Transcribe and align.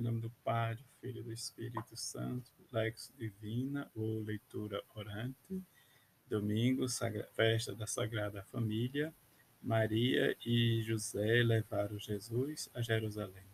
Em 0.00 0.02
nome 0.02 0.22
do 0.22 0.30
Pai, 0.42 0.76
do 0.76 0.84
Filho 0.98 1.20
e 1.20 1.24
do 1.24 1.30
Espírito 1.30 1.94
Santo, 1.94 2.50
Lex 2.72 3.12
Divina 3.18 3.86
ou 3.94 4.22
leitura 4.22 4.82
orante, 4.94 5.62
domingo, 6.26 6.86
festa 7.34 7.74
da 7.74 7.86
Sagrada 7.86 8.42
Família, 8.44 9.12
Maria 9.62 10.34
e 10.42 10.80
José 10.80 11.42
levaram 11.42 11.98
Jesus 11.98 12.70
a 12.72 12.80
Jerusalém. 12.80 13.44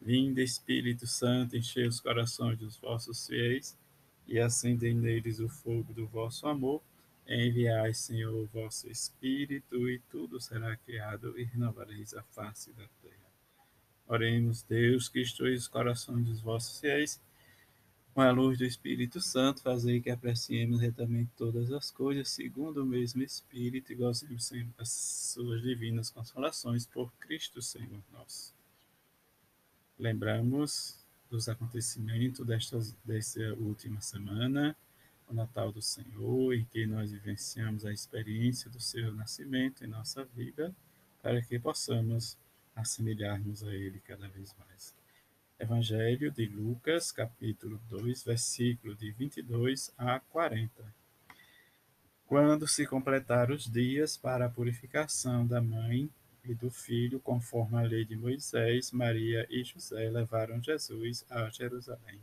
Vinde, 0.00 0.40
Espírito 0.40 1.04
Santo, 1.04 1.56
enchei 1.56 1.88
os 1.88 1.98
corações 1.98 2.56
dos 2.56 2.76
vossos 2.76 3.26
fiéis 3.26 3.76
e 4.24 4.38
acendei 4.38 4.94
neles 4.94 5.40
o 5.40 5.48
fogo 5.48 5.92
do 5.92 6.06
vosso 6.06 6.46
amor. 6.46 6.80
Enviai, 7.26 7.92
Senhor, 7.92 8.32
o 8.32 8.46
vosso 8.46 8.88
Espírito, 8.88 9.90
e 9.90 9.98
tudo 10.08 10.40
será 10.40 10.76
criado, 10.76 11.36
e 11.36 11.42
renovareis 11.42 12.14
a 12.14 12.22
face 12.22 12.72
da 12.72 12.86
terra. 13.02 13.25
Oremos, 14.08 14.62
Deus, 14.62 15.08
que 15.08 15.20
instruís 15.20 15.62
os 15.62 15.68
corações 15.68 16.24
dos 16.24 16.40
vossos 16.40 16.78
fiéis, 16.78 17.20
com 18.16 18.22
a 18.22 18.30
luz 18.30 18.56
do 18.56 18.64
Espírito 18.64 19.20
Santo, 19.20 19.60
fazei 19.60 20.00
que 20.00 20.08
apreciemos 20.08 20.80
retamente 20.80 21.30
todas 21.36 21.70
as 21.70 21.90
coisas, 21.90 22.30
segundo 22.30 22.82
o 22.82 22.86
mesmo 22.86 23.22
Espírito, 23.22 23.92
e 23.92 23.94
gozemos 23.94 24.46
sempre 24.46 24.72
das 24.78 24.88
suas 24.88 25.60
divinas 25.60 26.08
consolações, 26.08 26.86
por 26.86 27.12
Cristo 27.20 27.60
Senhor 27.60 28.00
nosso. 28.10 28.54
Lembramos 29.98 31.04
dos 31.28 31.46
acontecimentos 31.46 32.46
desta, 32.46 32.78
desta 33.04 33.52
última 33.54 34.00
semana, 34.00 34.74
o 35.28 35.34
Natal 35.34 35.70
do 35.70 35.82
Senhor, 35.82 36.54
em 36.54 36.64
que 36.64 36.86
nós 36.86 37.12
vivenciamos 37.12 37.84
a 37.84 37.92
experiência 37.92 38.70
do 38.70 38.80
seu 38.80 39.12
nascimento 39.12 39.84
em 39.84 39.88
nossa 39.88 40.24
vida, 40.24 40.74
para 41.22 41.42
que 41.42 41.58
possamos 41.58 42.38
assemelharmos 42.76 43.64
a 43.64 43.74
Ele 43.74 43.98
cada 44.00 44.28
vez 44.28 44.54
mais. 44.58 44.94
Evangelho 45.58 46.30
de 46.30 46.44
Lucas, 46.46 47.10
capítulo 47.10 47.80
2, 47.88 48.22
versículo 48.22 48.94
de 48.94 49.10
22 49.12 49.90
a 49.96 50.20
40. 50.20 50.84
Quando 52.26 52.68
se 52.68 52.86
completaram 52.86 53.54
os 53.54 53.64
dias 53.64 54.18
para 54.18 54.44
a 54.44 54.50
purificação 54.50 55.46
da 55.46 55.62
mãe 55.62 56.10
e 56.44 56.54
do 56.54 56.70
filho, 56.70 57.18
conforme 57.18 57.78
a 57.78 57.82
lei 57.82 58.04
de 58.04 58.16
Moisés, 58.16 58.92
Maria 58.92 59.46
e 59.48 59.64
José 59.64 60.10
levaram 60.10 60.62
Jesus 60.62 61.24
a 61.30 61.48
Jerusalém, 61.48 62.20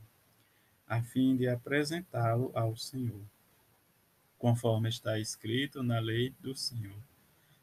a 0.88 1.02
fim 1.02 1.36
de 1.36 1.48
apresentá-lo 1.48 2.52
ao 2.54 2.78
Senhor, 2.78 3.24
conforme 4.38 4.90
está 4.90 5.18
escrito 5.18 5.82
na 5.82 6.00
lei 6.00 6.32
do 6.40 6.56
Senhor 6.56 7.13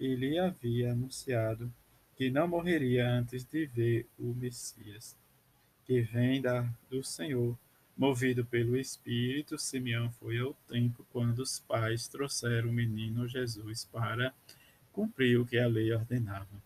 e 0.00 0.14
lhe 0.14 0.38
havia 0.38 0.92
anunciado 0.92 1.70
que 2.16 2.30
não 2.30 2.48
morreria 2.48 3.06
antes 3.06 3.44
de 3.44 3.66
ver 3.66 4.06
o 4.18 4.34
Messias, 4.34 5.14
que 5.84 6.00
vem 6.00 6.40
da, 6.40 6.68
do 6.88 7.04
Senhor. 7.04 7.56
Movido 7.96 8.44
pelo 8.46 8.78
Espírito, 8.78 9.58
Simeão 9.58 10.10
foi 10.12 10.38
ao 10.38 10.54
templo 10.66 11.06
quando 11.10 11.40
os 11.40 11.58
pais 11.58 12.08
trouxeram 12.08 12.70
o 12.70 12.72
menino 12.72 13.28
Jesus 13.28 13.84
para 13.84 14.34
cumprir 14.90 15.38
o 15.38 15.44
que 15.44 15.58
a 15.58 15.66
lei 15.66 15.92
ordenava. 15.92 16.62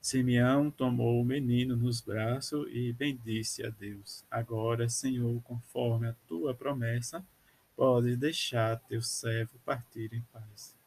Simeão 0.00 0.70
tomou 0.70 1.20
o 1.20 1.24
menino 1.24 1.76
nos 1.76 2.02
braços 2.02 2.66
e 2.70 2.92
bendisse 2.92 3.64
a 3.64 3.70
Deus. 3.70 4.22
Agora, 4.30 4.88
Senhor, 4.88 5.40
conforme 5.42 6.08
a 6.08 6.14
tua 6.28 6.54
promessa, 6.54 7.24
podes 7.74 8.18
deixar 8.18 8.78
teu 8.80 9.00
servo 9.00 9.58
partir 9.64 10.12
em 10.12 10.20
paz 10.32 10.79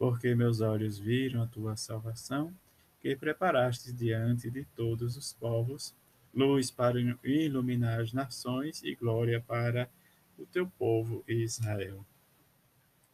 porque 0.00 0.34
meus 0.34 0.62
olhos 0.62 0.98
viram 0.98 1.42
a 1.42 1.46
tua 1.46 1.76
salvação, 1.76 2.56
que 3.02 3.14
preparaste 3.14 3.92
diante 3.92 4.50
de 4.50 4.64
todos 4.74 5.14
os 5.14 5.34
povos, 5.34 5.94
luz 6.32 6.70
para 6.70 6.98
iluminar 7.22 8.00
as 8.00 8.10
nações 8.10 8.82
e 8.82 8.94
glória 8.94 9.42
para 9.46 9.90
o 10.38 10.46
teu 10.46 10.66
povo 10.66 11.22
Israel. 11.28 12.02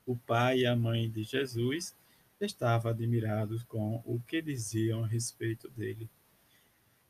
O 0.06 0.16
pai 0.16 0.60
e 0.60 0.66
a 0.66 0.76
mãe 0.76 1.10
de 1.10 1.24
Jesus 1.24 1.92
estavam 2.40 2.92
admirados 2.92 3.64
com 3.64 4.00
o 4.06 4.20
que 4.20 4.40
diziam 4.40 5.02
a 5.02 5.08
respeito 5.08 5.68
dele. 5.68 6.08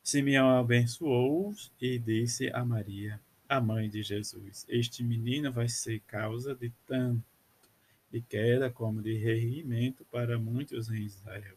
Simeão 0.02 0.58
abençoou-os 0.58 1.70
e 1.78 1.98
disse 1.98 2.48
a 2.48 2.64
Maria, 2.64 3.20
a 3.46 3.60
mãe 3.60 3.90
de 3.90 4.02
Jesus: 4.02 4.64
Este 4.70 5.04
menino 5.04 5.52
vai 5.52 5.68
ser 5.68 6.00
causa 6.06 6.54
de 6.54 6.72
tanto 6.86 7.35
de 8.10 8.20
queda 8.20 8.70
como 8.70 9.02
de 9.02 9.14
reerguimento 9.14 10.04
para 10.06 10.38
muitos 10.38 10.90
em 10.90 11.02
Israel. 11.02 11.56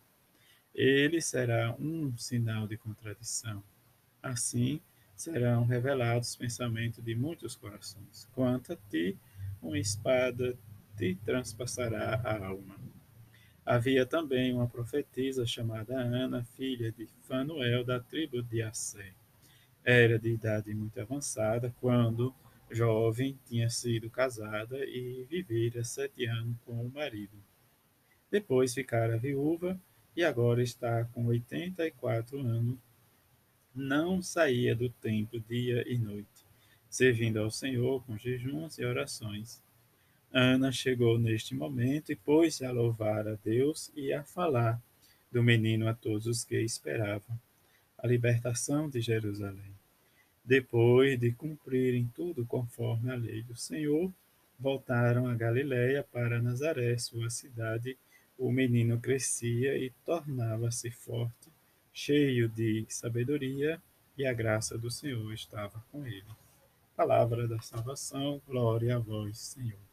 Ele 0.73 1.21
será 1.21 1.75
um 1.79 2.15
sinal 2.17 2.67
de 2.67 2.77
contradição. 2.77 3.63
Assim 4.21 4.81
serão 5.15 5.65
revelados 5.65 6.29
os 6.29 6.35
pensamentos 6.35 7.03
de 7.03 7.15
muitos 7.15 7.55
corações. 7.55 8.27
Quanto 8.33 8.73
a 8.73 8.77
ti, 8.89 9.17
uma 9.61 9.77
espada 9.77 10.57
te 10.97 11.15
transpassará 11.25 12.21
a 12.23 12.45
alma. 12.45 12.75
Havia 13.65 14.05
também 14.05 14.53
uma 14.53 14.67
profetisa 14.67 15.45
chamada 15.45 15.99
Ana, 15.99 16.43
filha 16.43 16.91
de 16.91 17.07
Fanuel, 17.27 17.83
da 17.83 17.99
tribo 17.99 18.41
de 18.41 18.61
Assé. 18.61 19.13
Era 19.83 20.17
de 20.17 20.29
idade 20.29 20.73
muito 20.73 20.99
avançada 20.99 21.73
quando 21.79 22.33
jovem, 22.71 23.37
tinha 23.45 23.69
sido 23.69 24.09
casada 24.09 24.77
e 24.85 25.25
vivera 25.29 25.83
sete 25.83 26.25
anos 26.25 26.57
com 26.65 26.85
o 26.85 26.91
marido. 26.91 27.37
Depois 28.31 28.73
ficara 28.73 29.17
viúva 29.17 29.79
e 30.15 30.23
agora 30.23 30.61
está 30.61 31.05
com 31.05 31.25
84 31.25 32.39
anos. 32.39 32.77
Não 33.73 34.21
saía 34.21 34.75
do 34.75 34.89
templo 34.89 35.39
dia 35.39 35.83
e 35.87 35.97
noite, 35.97 36.45
servindo 36.89 37.39
ao 37.39 37.49
Senhor 37.49 38.03
com 38.05 38.17
jejuns 38.17 38.77
e 38.77 38.85
orações. 38.85 39.61
Ana 40.31 40.71
chegou 40.71 41.17
neste 41.17 41.55
momento 41.55 42.11
e 42.11 42.15
pôs-se 42.15 42.65
a 42.65 42.71
louvar 42.71 43.27
a 43.27 43.35
Deus 43.43 43.91
e 43.95 44.13
a 44.13 44.23
falar 44.23 44.81
do 45.31 45.43
menino 45.43 45.87
a 45.87 45.93
todos 45.93 46.25
os 46.27 46.43
que 46.43 46.59
esperavam 46.59 47.39
a 47.97 48.07
libertação 48.07 48.89
de 48.89 49.01
Jerusalém. 49.01 49.78
Depois 50.49 51.19
de 51.19 51.31
cumprirem 51.31 52.11
tudo 52.15 52.43
conforme 52.43 53.11
a 53.11 53.15
lei 53.15 53.43
do 53.43 53.55
Senhor, 53.55 54.11
voltaram 54.59 55.27
a 55.27 55.35
Galiléia 55.35 56.03
para 56.11 56.41
Nazaré, 56.41 56.97
sua 56.97 57.29
cidade. 57.29 57.95
O 58.35 58.51
menino 58.51 58.99
crescia 58.99 59.77
e 59.77 59.91
tornava-se 60.03 60.89
forte, 60.89 61.51
cheio 61.93 62.49
de 62.49 62.83
sabedoria, 62.89 63.79
e 64.17 64.25
a 64.25 64.33
graça 64.33 64.75
do 64.75 64.89
Senhor 64.89 65.31
estava 65.31 65.85
com 65.91 66.03
ele. 66.03 66.25
Palavra 66.95 67.47
da 67.47 67.61
salvação, 67.61 68.41
glória 68.47 68.95
a 68.95 68.99
vós, 68.99 69.37
Senhor. 69.37 69.85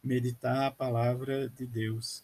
Meditar 0.00 0.66
a 0.66 0.70
palavra 0.70 1.48
de 1.48 1.66
Deus. 1.66 2.22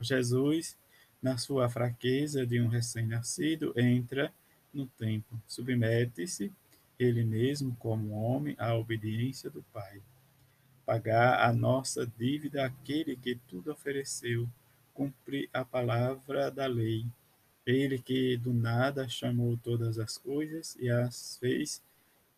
Jesus, 0.00 0.78
na 1.20 1.36
sua 1.36 1.68
fraqueza 1.68 2.46
de 2.46 2.60
um 2.60 2.68
recém-nascido, 2.68 3.74
entra 3.76 4.32
no 4.72 4.86
templo, 4.86 5.42
submete-se 5.48 6.52
ele 7.02 7.24
mesmo 7.24 7.74
como 7.76 8.12
homem 8.12 8.54
à 8.58 8.74
obediência 8.74 9.50
do 9.50 9.62
Pai. 9.72 10.00
Pagar 10.86 11.48
a 11.48 11.52
nossa 11.52 12.06
dívida 12.06 12.64
àquele 12.64 13.16
que 13.16 13.36
tudo 13.48 13.70
ofereceu, 13.70 14.48
cumprir 14.94 15.48
a 15.52 15.64
palavra 15.64 16.50
da 16.50 16.66
lei. 16.66 17.06
Ele 17.64 17.98
que 17.98 18.36
do 18.36 18.52
nada 18.52 19.08
chamou 19.08 19.56
todas 19.56 19.98
as 19.98 20.18
coisas 20.18 20.76
e 20.80 20.90
as 20.90 21.38
fez 21.38 21.82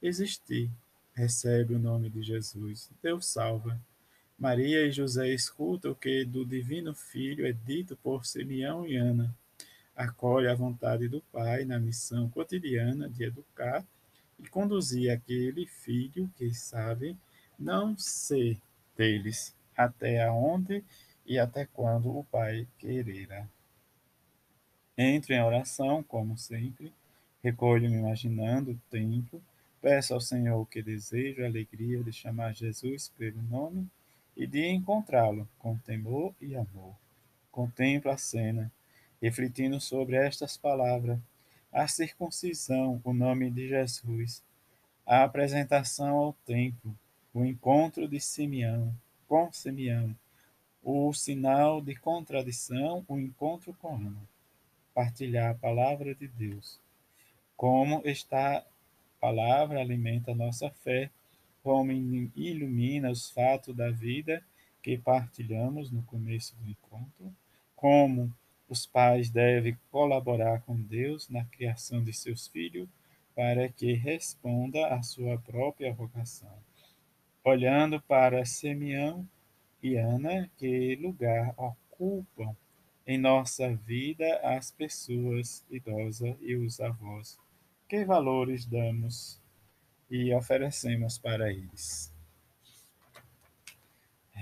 existir. 0.02 0.70
Recebe 1.14 1.74
o 1.74 1.78
nome 1.78 2.10
de 2.10 2.22
Jesus. 2.22 2.90
Deus 3.02 3.26
salva. 3.26 3.80
Maria 4.38 4.86
e 4.86 4.92
José 4.92 5.32
escutam 5.32 5.92
o 5.92 5.94
que 5.94 6.24
do 6.24 6.44
Divino 6.44 6.94
Filho 6.94 7.46
é 7.46 7.52
dito 7.52 7.96
por 7.96 8.26
Simeão 8.26 8.86
e 8.86 8.96
Ana. 8.96 9.34
Acolhe 9.96 10.48
a 10.48 10.54
vontade 10.54 11.08
do 11.08 11.20
Pai 11.32 11.64
na 11.64 11.78
missão 11.78 12.28
cotidiana 12.28 13.08
de 13.08 13.24
educar 13.24 13.84
e 14.44 14.48
conduzir 14.48 15.10
aquele 15.10 15.66
filho 15.66 16.30
que 16.36 16.52
sabe 16.54 17.16
não 17.58 17.96
ser 17.96 18.60
deles, 18.96 19.54
até 19.76 20.22
aonde 20.22 20.84
e 21.26 21.38
até 21.38 21.66
quando 21.66 22.16
o 22.16 22.24
Pai 22.24 22.68
quererá. 22.78 23.48
Entro 24.96 25.32
em 25.32 25.42
oração, 25.42 26.02
como 26.02 26.36
sempre, 26.36 26.92
recolho-me 27.42 27.96
imaginando 27.96 28.72
o 28.72 28.80
tempo 28.90 29.42
Peço 29.84 30.14
ao 30.14 30.20
Senhor 30.20 30.66
que 30.66 30.80
desejo, 30.80 31.42
a 31.42 31.46
alegria 31.46 32.02
de 32.02 32.10
chamar 32.10 32.54
Jesus 32.54 33.12
pelo 33.18 33.42
nome 33.42 33.86
e 34.34 34.46
de 34.46 34.66
encontrá-lo 34.66 35.46
com 35.58 35.76
temor 35.76 36.34
e 36.40 36.56
amor. 36.56 36.96
Contempla 37.52 38.14
a 38.14 38.16
cena, 38.16 38.72
refletindo 39.20 39.78
sobre 39.78 40.16
estas 40.16 40.56
palavras, 40.56 41.18
a 41.74 41.88
circuncisão, 41.88 43.00
o 43.02 43.12
nome 43.12 43.50
de 43.50 43.68
Jesus, 43.68 44.40
a 45.04 45.24
apresentação 45.24 46.16
ao 46.16 46.32
templo, 46.46 46.96
o 47.34 47.44
encontro 47.44 48.06
de 48.06 48.20
Simeão 48.20 48.94
com 49.26 49.52
Simeão, 49.52 50.14
o 50.80 51.12
sinal 51.12 51.80
de 51.80 51.96
contradição, 51.96 53.04
o 53.08 53.18
encontro 53.18 53.74
com 53.80 53.96
Ana. 53.96 54.22
Partilhar 54.94 55.50
a 55.50 55.54
palavra 55.54 56.14
de 56.14 56.28
Deus. 56.28 56.78
Como 57.56 58.00
está 58.04 58.64
palavra 59.20 59.80
alimenta 59.80 60.30
a 60.30 60.34
nossa 60.34 60.70
fé, 60.70 61.10
como 61.62 61.90
ilumina 61.90 63.10
os 63.10 63.30
fatos 63.30 63.74
da 63.74 63.90
vida 63.90 64.44
que 64.80 64.96
partilhamos 64.96 65.90
no 65.90 66.02
começo 66.02 66.54
do 66.56 66.70
encontro, 66.70 67.34
como 67.74 68.32
os 68.68 68.86
pais 68.86 69.30
devem 69.30 69.76
colaborar 69.90 70.62
com 70.62 70.80
Deus 70.80 71.28
na 71.28 71.44
criação 71.44 72.02
de 72.02 72.12
seus 72.12 72.48
filhos 72.48 72.88
para 73.34 73.68
que 73.68 73.92
responda 73.92 74.86
à 74.88 75.02
sua 75.02 75.38
própria 75.38 75.92
vocação. 75.92 76.56
Olhando 77.42 78.00
para 78.00 78.44
Simeão 78.44 79.28
e 79.82 79.96
Ana, 79.96 80.50
que 80.56 80.96
lugar 80.96 81.52
ocupam 81.56 82.56
em 83.06 83.18
nossa 83.18 83.74
vida 83.74 84.40
as 84.42 84.70
pessoas 84.70 85.66
idosas 85.70 86.36
e 86.40 86.54
os 86.54 86.80
avós 86.80 87.38
que 87.88 88.04
valores 88.04 88.64
damos 88.64 89.40
e 90.10 90.32
oferecemos 90.34 91.18
para 91.18 91.52
eles. 91.52 92.13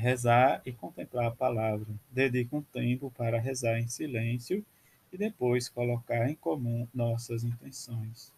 Rezar 0.03 0.61
e 0.67 0.73
contemplar 0.73 1.27
a 1.27 1.31
palavra. 1.31 1.87
Dedica 2.11 2.57
um 2.57 2.61
tempo 2.61 3.09
para 3.17 3.39
rezar 3.39 3.79
em 3.79 3.87
silêncio 3.87 4.67
e 5.13 5.17
depois 5.17 5.69
colocar 5.69 6.29
em 6.29 6.35
comum 6.35 6.89
nossas 6.93 7.45
intenções. 7.45 8.33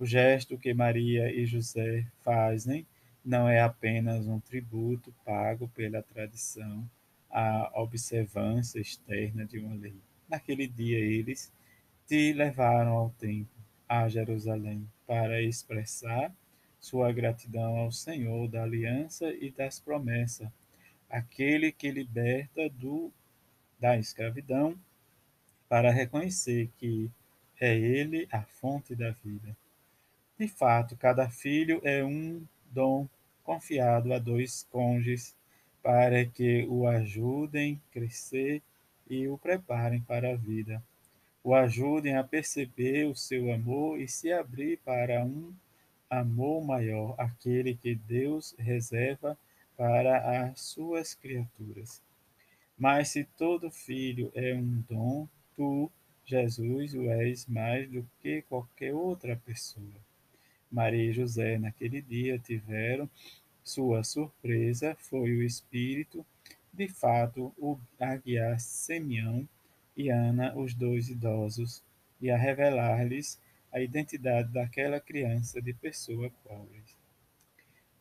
O 0.00 0.04
gesto 0.04 0.58
que 0.58 0.74
Maria 0.74 1.32
e 1.32 1.46
José 1.46 2.04
fazem 2.24 2.84
não 3.24 3.48
é 3.48 3.60
apenas 3.60 4.26
um 4.26 4.40
tributo 4.40 5.14
pago 5.24 5.68
pela 5.68 6.02
tradição 6.02 6.84
à 7.30 7.70
observância 7.80 8.80
externa 8.80 9.46
de 9.46 9.60
uma 9.60 9.76
lei. 9.76 9.94
Naquele 10.28 10.66
dia 10.66 10.98
eles 10.98 11.52
te 12.08 12.32
levaram 12.32 12.94
ao 12.94 13.10
templo 13.10 13.62
a 13.88 14.08
Jerusalém 14.08 14.84
para 15.06 15.40
expressar 15.40 16.34
sua 16.80 17.12
gratidão 17.12 17.76
ao 17.76 17.92
Senhor 17.92 18.48
da 18.48 18.64
aliança 18.64 19.32
e 19.32 19.52
das 19.52 19.78
promessas, 19.78 20.48
aquele 21.10 21.72
que 21.72 21.90
liberta 21.90 22.68
do, 22.70 23.12
da 23.78 23.98
escravidão, 23.98 24.78
para 25.68 25.90
reconhecer 25.90 26.70
que 26.78 27.10
é 27.60 27.76
Ele 27.76 28.28
a 28.32 28.42
fonte 28.42 28.94
da 28.94 29.10
vida. 29.10 29.56
De 30.38 30.48
fato, 30.48 30.96
cada 30.96 31.28
filho 31.28 31.80
é 31.84 32.04
um 32.04 32.42
dom 32.70 33.08
confiado 33.42 34.14
a 34.14 34.18
dois 34.18 34.66
cônjuges 34.70 35.36
para 35.82 36.24
que 36.24 36.66
o 36.68 36.86
ajudem 36.86 37.80
a 37.88 37.92
crescer 37.92 38.62
e 39.08 39.28
o 39.28 39.36
preparem 39.36 40.00
para 40.00 40.32
a 40.32 40.36
vida 40.36 40.82
o 41.42 41.54
ajudem 41.54 42.16
a 42.16 42.24
perceber 42.24 43.06
o 43.06 43.14
seu 43.14 43.52
amor 43.52 43.98
e 43.98 44.06
se 44.06 44.30
abrir 44.32 44.78
para 44.78 45.24
um 45.24 45.52
amor 46.08 46.62
maior, 46.64 47.14
aquele 47.18 47.74
que 47.74 47.94
Deus 47.94 48.54
reserva 48.58 49.38
para 49.80 50.50
as 50.50 50.60
suas 50.60 51.14
criaturas. 51.14 52.02
Mas 52.76 53.08
se 53.08 53.24
todo 53.24 53.70
filho 53.70 54.30
é 54.34 54.54
um 54.54 54.84
dom, 54.86 55.26
tu, 55.56 55.90
Jesus, 56.22 56.92
o 56.92 57.10
és 57.10 57.46
mais 57.46 57.88
do 57.88 58.06
que 58.20 58.42
qualquer 58.42 58.92
outra 58.92 59.36
pessoa. 59.36 59.96
Maria 60.70 61.08
e 61.08 61.14
José, 61.14 61.58
naquele 61.58 62.02
dia, 62.02 62.38
tiveram 62.38 63.08
sua 63.64 64.04
surpresa, 64.04 64.94
foi 64.98 65.34
o 65.34 65.42
Espírito, 65.42 66.26
de 66.70 66.86
fato, 66.86 67.50
o 67.56 67.78
a 67.98 68.16
guiar 68.16 68.60
Simeão 68.60 69.48
e 69.96 70.10
Ana, 70.10 70.54
os 70.58 70.74
dois 70.74 71.08
idosos, 71.08 71.82
e 72.20 72.30
a 72.30 72.36
revelar-lhes 72.36 73.40
a 73.72 73.80
identidade 73.80 74.52
daquela 74.52 75.00
criança 75.00 75.62
de 75.62 75.72
pessoa 75.72 76.30
pobre. 76.44 76.99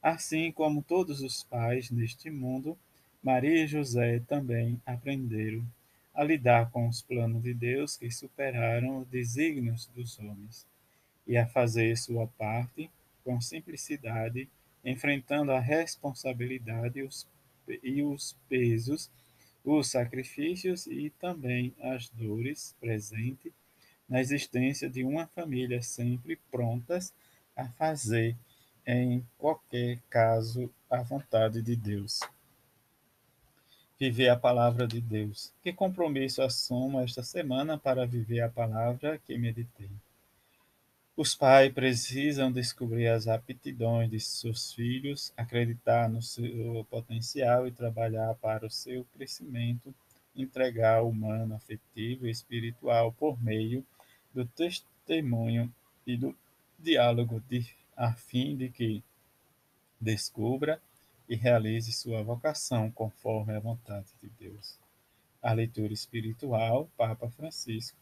Assim 0.01 0.51
como 0.51 0.81
todos 0.81 1.21
os 1.21 1.43
pais 1.43 1.91
neste 1.91 2.29
mundo, 2.29 2.77
Maria 3.21 3.63
e 3.63 3.67
José 3.67 4.19
também 4.27 4.81
aprenderam 4.85 5.65
a 6.13 6.23
lidar 6.23 6.69
com 6.71 6.87
os 6.87 7.01
planos 7.01 7.43
de 7.43 7.53
Deus 7.53 7.97
que 7.97 8.09
superaram 8.09 8.99
os 8.99 9.07
desígnios 9.07 9.87
dos 9.95 10.17
homens 10.19 10.65
e 11.27 11.37
a 11.37 11.45
fazer 11.45 11.97
sua 11.97 12.27
parte 12.27 12.89
com 13.23 13.39
simplicidade, 13.41 14.49
enfrentando 14.83 15.51
a 15.51 15.59
responsabilidade 15.59 16.99
e 16.99 17.03
os, 17.03 17.27
os 18.03 18.37
pesos 18.47 19.09
os 19.63 19.91
sacrifícios 19.91 20.87
e 20.87 21.09
também 21.19 21.73
as 21.81 22.09
dores 22.09 22.75
presentes 22.79 23.51
na 24.07 24.19
existência 24.19 24.89
de 24.89 25.03
uma 25.03 25.27
família 25.27 25.81
sempre 25.81 26.39
prontas 26.49 27.13
a 27.55 27.67
fazer 27.69 28.35
em 28.91 29.23
qualquer 29.37 29.99
caso 30.09 30.67
a 30.89 31.03
vontade 31.03 31.61
de 31.61 31.75
Deus. 31.75 32.21
Viver 33.99 34.29
a 34.29 34.35
palavra 34.35 34.87
de 34.87 34.99
Deus. 34.99 35.53
Que 35.61 35.71
compromisso 35.71 36.41
assumo 36.41 36.99
esta 36.99 37.21
semana 37.21 37.77
para 37.77 38.07
viver 38.07 38.41
a 38.41 38.49
palavra 38.49 39.19
que 39.19 39.37
meditei? 39.37 39.91
Os 41.15 41.35
pais 41.35 41.71
precisam 41.71 42.51
descobrir 42.51 43.09
as 43.09 43.27
aptidões 43.27 44.09
de 44.09 44.19
seus 44.19 44.73
filhos, 44.73 45.31
acreditar 45.37 46.09
no 46.09 46.23
seu 46.23 46.83
potencial 46.89 47.67
e 47.67 47.71
trabalhar 47.71 48.33
para 48.35 48.65
o 48.65 48.71
seu 48.71 49.05
crescimento, 49.13 49.93
entregar 50.35 51.03
o 51.03 51.09
humano, 51.09 51.53
afetivo 51.53 52.25
e 52.25 52.31
espiritual 52.31 53.11
por 53.11 53.39
meio 53.43 53.85
do 54.33 54.47
testemunho 54.47 55.71
e 56.07 56.17
do 56.17 56.35
diálogo 56.79 57.43
de, 57.47 57.67
a 57.99 58.13
fim 58.13 58.55
de 58.55 58.69
que 58.69 59.03
descubra 60.01 60.81
e 61.27 61.35
realize 61.35 61.91
sua 61.91 62.23
vocação 62.23 62.89
conforme 62.89 63.53
a 63.53 63.59
vontade 63.59 64.07
de 64.19 64.29
Deus. 64.29 64.79
A 65.41 65.53
leitura 65.53 65.93
espiritual, 65.93 66.89
Papa 66.97 67.29
Francisco 67.29 67.97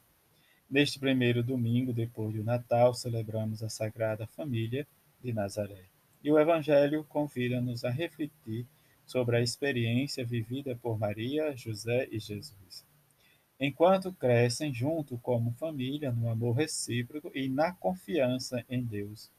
Neste 0.70 1.00
primeiro 1.00 1.42
domingo, 1.42 1.94
depois 1.94 2.36
do 2.36 2.44
Natal, 2.44 2.94
celebramos 2.94 3.64
a 3.64 3.70
Sagrada 3.70 4.28
Família 4.28 4.86
de 5.24 5.32
Nazaré. 5.32 5.86
E 6.22 6.30
o 6.30 6.38
Evangelho 6.38 7.06
convida-nos 7.06 7.86
a 7.86 7.90
refletir 7.90 8.66
sobre 9.06 9.38
a 9.38 9.42
experiência 9.42 10.26
vivida 10.26 10.76
por 10.76 11.00
Maria, 11.00 11.56
José 11.56 12.10
e 12.12 12.20
Jesus. 12.20 12.86
Enquanto 13.58 14.12
crescem 14.12 14.74
junto 14.74 15.18
como 15.20 15.54
família 15.54 16.12
no 16.12 16.30
amor 16.30 16.58
recíproco 16.58 17.32
e 17.34 17.48
na 17.48 17.72
confiança 17.72 18.66
em 18.70 18.84
Deus. 18.84 19.32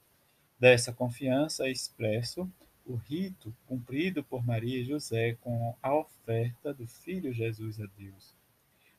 Dessa 0.58 0.92
confiança 0.92 1.68
expresso 1.68 2.50
o 2.84 2.96
rito 2.96 3.54
cumprido 3.66 4.24
por 4.24 4.44
Maria 4.44 4.80
e 4.80 4.84
José 4.84 5.36
com 5.40 5.76
a 5.80 5.94
oferta 5.94 6.74
do 6.74 6.86
Filho 6.86 7.32
Jesus 7.32 7.80
a 7.80 7.86
Deus. 7.96 8.34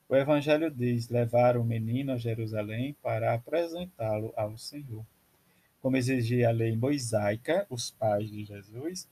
O 0.08 0.16
Evangelho 0.16 0.70
diz: 0.70 1.08
levar 1.10 1.58
o 1.58 1.64
menino 1.64 2.12
a 2.12 2.16
Jerusalém 2.16 2.96
para 3.02 3.34
apresentá-lo 3.34 4.32
ao 4.36 4.56
Senhor. 4.56 5.04
Como 5.82 5.96
exigia 5.96 6.48
a 6.48 6.52
lei 6.52 6.74
mosaica, 6.74 7.66
os 7.68 7.90
pais 7.90 8.30
de 8.30 8.44
Jesus 8.44 9.06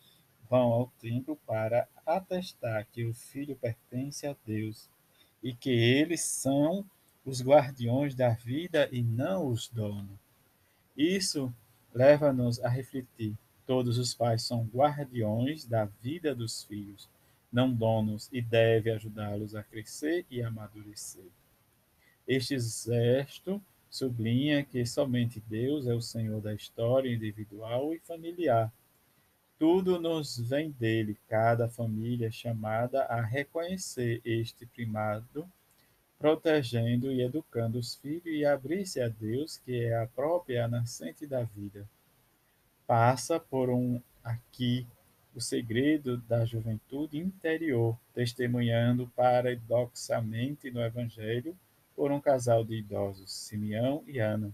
vão 0.48 0.72
ao 0.72 0.86
templo 1.00 1.36
para 1.46 1.86
atestar 2.06 2.86
que 2.90 3.04
o 3.04 3.12
filho 3.12 3.56
pertence 3.56 4.26
a 4.26 4.34
Deus 4.46 4.88
e 5.42 5.54
que 5.54 5.70
eles 5.70 6.22
são 6.22 6.84
os 7.24 7.42
guardiões 7.42 8.14
da 8.14 8.30
vida 8.30 8.88
e 8.90 9.02
não 9.02 9.48
os 9.48 9.68
donos. 9.68 10.18
Isso 10.96 11.52
leva-nos 11.94 12.60
a 12.60 12.68
refletir: 12.68 13.34
todos 13.66 13.98
os 13.98 14.14
pais 14.14 14.42
são 14.42 14.64
guardiões 14.72 15.64
da 15.64 15.84
vida 15.84 16.34
dos 16.34 16.64
filhos 16.64 17.08
não 17.52 17.72
donos, 17.72 18.28
e 18.32 18.40
deve 18.40 18.90
ajudá-los 18.90 19.54
a 19.54 19.62
crescer 19.62 20.24
e 20.30 20.42
amadurecer. 20.42 21.24
Este 22.26 22.58
gesto 22.58 23.60
sublinha 23.90 24.62
que 24.62 24.84
somente 24.84 25.42
Deus 25.48 25.86
é 25.86 25.94
o 25.94 26.02
Senhor 26.02 26.42
da 26.42 26.54
história 26.54 27.12
individual 27.12 27.94
e 27.94 27.98
familiar. 28.00 28.70
Tudo 29.58 29.98
nos 29.98 30.38
vem 30.38 30.70
dele, 30.70 31.18
cada 31.26 31.68
família 31.68 32.28
é 32.28 32.30
chamada 32.30 33.04
a 33.04 33.22
reconhecer 33.22 34.20
este 34.24 34.66
primado, 34.66 35.50
protegendo 36.18 37.12
e 37.12 37.22
educando 37.22 37.78
os 37.78 37.94
filhos 37.94 38.26
e 38.26 38.44
abrir-se 38.44 39.00
a 39.00 39.08
Deus, 39.08 39.58
que 39.58 39.84
é 39.84 39.96
a 39.96 40.06
própria 40.06 40.66
nascente 40.66 41.26
da 41.26 41.42
vida. 41.42 41.88
passa 42.86 43.38
por 43.38 43.68
um 43.68 44.00
aqui 44.24 44.86
o 45.34 45.40
segredo 45.40 46.16
da 46.22 46.44
juventude 46.44 47.18
interior, 47.18 47.96
testemunhando 48.14 49.06
paradoxalmente 49.14 50.70
no 50.70 50.80
Evangelho 50.80 51.56
por 51.94 52.10
um 52.10 52.20
casal 52.20 52.64
de 52.64 52.76
idosos, 52.76 53.32
Simeão 53.32 54.02
e 54.06 54.18
Ana. 54.18 54.52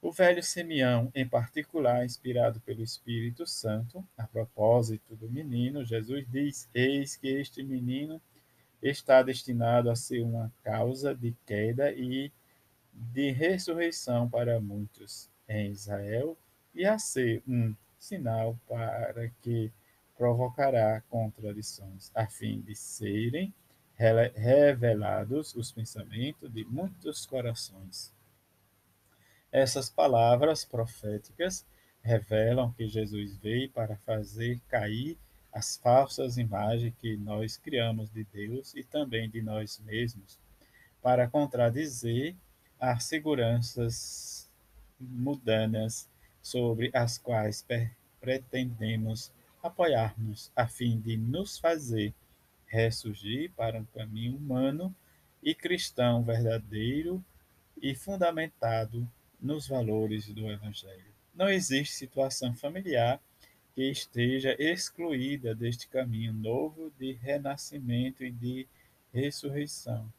O 0.00 0.10
velho 0.10 0.42
Simeão, 0.42 1.10
em 1.14 1.26
particular, 1.26 2.04
inspirado 2.04 2.60
pelo 2.60 2.82
Espírito 2.82 3.46
Santo, 3.46 4.04
a 4.18 4.26
propósito 4.26 5.14
do 5.16 5.30
menino, 5.30 5.84
Jesus 5.84 6.26
diz: 6.30 6.68
Eis 6.74 7.16
que 7.16 7.28
este 7.28 7.62
menino 7.62 8.20
está 8.84 9.22
destinado 9.22 9.90
a 9.90 9.96
ser 9.96 10.22
uma 10.22 10.52
causa 10.62 11.14
de 11.14 11.34
queda 11.46 11.90
e 11.92 12.30
de 12.92 13.30
ressurreição 13.30 14.28
para 14.28 14.60
muitos 14.60 15.30
em 15.48 15.70
Israel 15.70 16.36
e 16.74 16.84
a 16.84 16.98
ser 16.98 17.42
um 17.48 17.74
sinal 17.98 18.58
para 18.68 19.30
que 19.40 19.72
provocará 20.16 21.00
contradições, 21.08 22.10
a 22.14 22.26
fim 22.26 22.60
de 22.60 22.74
serem 22.74 23.52
revelados 23.96 25.54
os 25.54 25.72
pensamentos 25.72 26.52
de 26.52 26.64
muitos 26.64 27.24
corações. 27.24 28.12
Essas 29.50 29.88
palavras 29.88 30.64
proféticas 30.64 31.64
revelam 32.02 32.72
que 32.72 32.86
Jesus 32.86 33.36
veio 33.38 33.70
para 33.70 33.96
fazer 33.96 34.60
cair 34.68 35.16
as 35.54 35.76
falsas 35.76 36.36
imagens 36.36 36.92
que 36.98 37.16
nós 37.16 37.56
criamos 37.56 38.10
de 38.10 38.24
Deus 38.24 38.74
e 38.74 38.82
também 38.82 39.30
de 39.30 39.40
nós 39.40 39.80
mesmos, 39.86 40.38
para 41.00 41.28
contradizer 41.28 42.34
as 42.80 43.04
seguranças 43.04 44.50
mudanas 44.98 46.08
sobre 46.42 46.90
as 46.92 47.18
quais 47.18 47.64
pretendemos 48.20 49.32
apoiar-nos, 49.62 50.50
a 50.56 50.66
fim 50.66 51.00
de 51.00 51.16
nos 51.16 51.56
fazer 51.58 52.12
ressurgir 52.66 53.52
para 53.52 53.78
um 53.78 53.84
caminho 53.84 54.36
humano 54.36 54.94
e 55.40 55.54
cristão 55.54 56.24
verdadeiro 56.24 57.24
e 57.80 57.94
fundamentado 57.94 59.08
nos 59.40 59.68
valores 59.68 60.26
do 60.26 60.50
Evangelho. 60.50 61.14
Não 61.32 61.48
existe 61.48 61.94
situação 61.94 62.54
familiar 62.54 63.20
que 63.74 63.90
esteja 63.90 64.54
excluída 64.58 65.54
deste 65.54 65.88
caminho 65.88 66.32
novo 66.32 66.92
de 66.98 67.12
renascimento 67.12 68.24
e 68.24 68.30
de 68.30 68.68
ressurreição. 69.12 70.10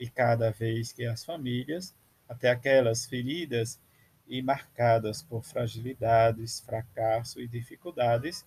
E 0.00 0.08
cada 0.08 0.50
vez 0.50 0.92
que 0.92 1.04
as 1.04 1.24
famílias, 1.24 1.94
até 2.28 2.50
aquelas 2.50 3.06
feridas 3.06 3.78
e 4.26 4.40
marcadas 4.40 5.22
por 5.22 5.44
fragilidades, 5.44 6.60
fracasso 6.60 7.38
e 7.40 7.46
dificuldades, 7.46 8.46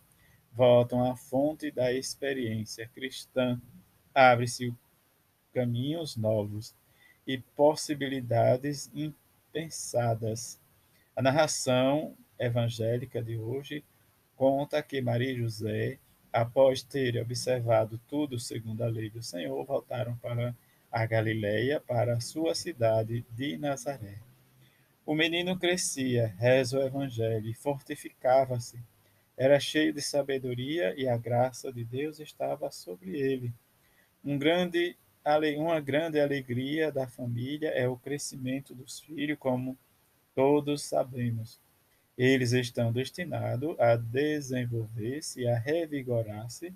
voltam 0.52 1.12
à 1.12 1.16
fonte 1.16 1.70
da 1.70 1.94
experiência 1.94 2.88
cristã, 2.88 3.62
abre-se 4.14 4.74
caminhos 5.54 6.18
novos 6.18 6.74
e 7.28 7.38
possibilidades 7.38 8.90
impensadas. 8.96 10.60
A 11.16 11.22
narração 11.22 12.16
evangélica 12.40 13.22
de 13.22 13.38
hoje 13.38 13.84
conta 14.36 14.82
que 14.82 15.02
Maria 15.02 15.32
e 15.32 15.38
José, 15.38 16.00
após 16.32 16.84
terem 16.84 17.22
observado 17.22 18.00
tudo 18.08 18.40
segundo 18.40 18.84
a 18.84 18.88
lei 18.88 19.10
do 19.10 19.24
Senhor, 19.24 19.64
voltaram 19.66 20.16
para 20.18 20.56
a 20.92 21.06
Galileia, 21.06 21.80
para 21.80 22.16
a 22.16 22.22
sua 22.22 22.54
cidade 22.56 23.26
de 23.32 23.58
Nazaré. 23.58 24.20
O 25.06 25.14
menino 25.14 25.58
crescia, 25.58 26.34
reza 26.38 26.80
o 26.80 26.84
evangelho, 26.84 27.48
e 27.48 27.54
fortificava-se 27.54 28.80
era 29.38 29.60
cheio 29.60 29.92
de 29.92 30.02
sabedoria 30.02 30.94
e 30.98 31.08
a 31.08 31.18
graça 31.18 31.72
de 31.72 31.84
Deus 31.84 32.20
estava 32.20 32.72
sobre 32.72 33.20
ele. 33.20 33.54
Um 34.24 34.38
grande, 34.38 34.96
uma 35.58 35.80
grande 35.82 36.20
alegria 36.20 36.92
da 36.92 37.06
família 37.06 37.70
é 37.70 37.88
o 37.88 37.98
crescimento 37.98 38.74
dos 38.74 39.00
filhos, 39.00 39.38
como 39.38 39.78
todos 40.34 40.84
sabemos. 40.84 41.60
Eles 42.18 42.54
estão 42.54 42.92
destinados 42.92 43.78
a 43.80 43.96
desenvolver-se, 43.96 45.48
a 45.48 45.58
revigorar-se, 45.58 46.74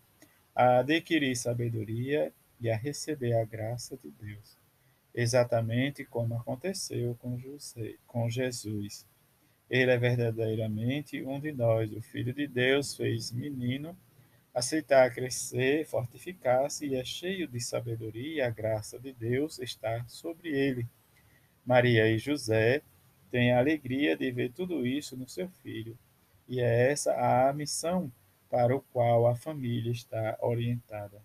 a 0.53 0.79
adquirir 0.79 1.35
sabedoria 1.35 2.33
e 2.59 2.69
a 2.69 2.75
receber 2.75 3.33
a 3.33 3.45
graça 3.45 3.95
de 3.95 4.11
Deus. 4.11 4.57
Exatamente 5.15 6.03
como 6.03 6.35
aconteceu 6.35 7.15
com, 7.19 7.39
José, 7.39 7.95
com 8.05 8.29
Jesus. 8.29 9.05
Ele 9.69 9.91
é 9.91 9.97
verdadeiramente 9.97 11.23
um 11.23 11.39
de 11.39 11.51
nós. 11.51 11.91
O 11.93 12.01
Filho 12.01 12.33
de 12.33 12.47
Deus 12.47 12.95
fez 12.95 13.31
menino, 13.31 13.97
aceitar 14.53 15.13
crescer, 15.13 15.85
fortificar-se 15.85 16.85
e 16.87 16.95
é 16.95 17.03
cheio 17.05 17.47
de 17.47 17.61
sabedoria 17.61 18.47
a 18.47 18.49
graça 18.49 18.99
de 18.99 19.13
Deus 19.13 19.59
está 19.59 20.03
sobre 20.07 20.49
ele. 20.49 20.87
Maria 21.65 22.09
e 22.09 22.17
José 22.17 22.81
têm 23.31 23.51
a 23.51 23.59
alegria 23.59 24.15
de 24.17 24.31
ver 24.31 24.51
tudo 24.51 24.85
isso 24.85 25.15
no 25.15 25.27
seu 25.27 25.49
filho. 25.63 25.97
E 26.47 26.59
é 26.59 26.91
essa 26.91 27.13
a 27.13 27.53
missão 27.53 28.11
para 28.49 28.75
o 28.75 28.81
qual 28.91 29.27
a 29.27 29.35
família 29.35 29.91
está 29.91 30.37
orientada. 30.41 31.21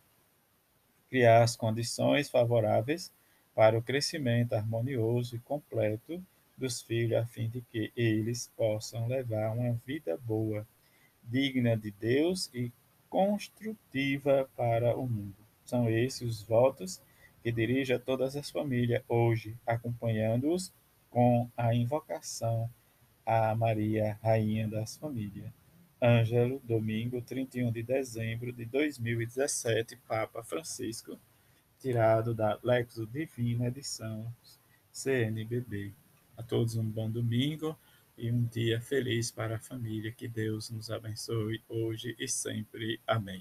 Criar 1.08 1.42
as 1.42 1.56
condições 1.56 2.28
favoráveis 2.28 3.10
para 3.54 3.78
o 3.78 3.82
crescimento 3.82 4.52
harmonioso 4.52 5.36
e 5.36 5.38
completo 5.38 6.22
dos 6.56 6.82
filhos, 6.82 7.18
a 7.18 7.26
fim 7.26 7.48
de 7.48 7.60
que 7.62 7.92
eles 7.96 8.50
possam 8.56 9.06
levar 9.06 9.52
uma 9.52 9.72
vida 9.86 10.16
boa, 10.18 10.66
digna 11.22 11.76
de 11.76 11.90
Deus 11.90 12.50
e 12.52 12.70
construtiva 13.08 14.48
para 14.56 14.96
o 14.96 15.06
mundo. 15.06 15.36
São 15.64 15.88
esses 15.88 16.22
os 16.22 16.42
votos 16.42 17.00
que 17.42 17.52
dirijo 17.52 17.94
a 17.94 17.98
todas 17.98 18.36
as 18.36 18.50
famílias 18.50 19.02
hoje, 19.08 19.56
acompanhando-os 19.66 20.72
com 21.14 21.48
a 21.56 21.72
invocação 21.72 22.68
a 23.24 23.54
Maria, 23.54 24.18
Rainha 24.20 24.66
das 24.66 24.96
Famílias. 24.96 25.48
Ângelo, 26.02 26.60
domingo 26.64 27.22
31 27.22 27.70
de 27.70 27.84
dezembro 27.84 28.52
de 28.52 28.64
2017, 28.64 29.96
Papa 30.08 30.42
Francisco, 30.42 31.16
tirado 31.78 32.34
da 32.34 32.58
Lexo 32.64 33.06
Divina, 33.06 33.68
edição 33.68 34.26
CNBB. 34.90 35.92
A 36.36 36.42
todos 36.42 36.74
um 36.74 36.84
bom 36.84 37.08
domingo 37.08 37.78
e 38.18 38.32
um 38.32 38.44
dia 38.46 38.80
feliz 38.80 39.30
para 39.30 39.54
a 39.54 39.60
família. 39.60 40.10
Que 40.10 40.26
Deus 40.26 40.68
nos 40.68 40.90
abençoe 40.90 41.62
hoje 41.68 42.16
e 42.18 42.26
sempre. 42.26 43.00
Amém. 43.06 43.40